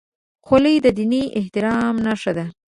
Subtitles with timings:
[0.45, 2.45] خولۍ د دیني احترام نښه ده.